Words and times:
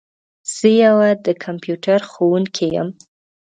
زه 0.55 0.67
یو 0.83 0.97
د 1.25 1.27
کمپیوټر 1.43 1.99
ښوونکي 2.11 2.65
یم. 2.75 2.89